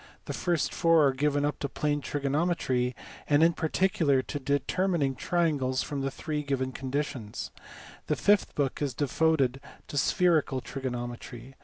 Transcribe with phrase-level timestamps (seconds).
[0.25, 2.95] The first four are given up to plane trigonometry,
[3.29, 7.51] and in particular to determin ing triangles from three given conditions.
[8.07, 11.53] The fifth book is devoted to spherical trigonometry.